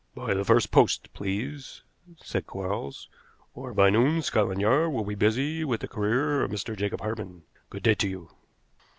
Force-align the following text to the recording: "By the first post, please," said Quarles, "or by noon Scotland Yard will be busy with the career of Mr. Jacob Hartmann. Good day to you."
"By 0.15 0.33
the 0.33 0.43
first 0.43 0.71
post, 0.71 1.13
please," 1.13 1.83
said 2.23 2.47
Quarles, 2.47 3.07
"or 3.53 3.71
by 3.71 3.91
noon 3.91 4.23
Scotland 4.23 4.59
Yard 4.59 4.91
will 4.91 5.03
be 5.05 5.13
busy 5.13 5.63
with 5.63 5.81
the 5.81 5.87
career 5.87 6.41
of 6.41 6.49
Mr. 6.49 6.75
Jacob 6.75 7.01
Hartmann. 7.01 7.43
Good 7.69 7.83
day 7.83 7.93
to 7.93 8.09
you." 8.09 8.31